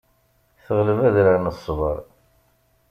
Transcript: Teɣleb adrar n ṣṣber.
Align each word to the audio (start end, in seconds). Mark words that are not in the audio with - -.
Teɣleb 0.65 0.99
adrar 1.07 1.37
n 1.39 1.47
ṣṣber. 1.57 1.97